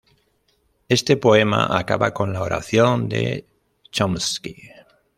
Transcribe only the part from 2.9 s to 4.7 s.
de Chomsky.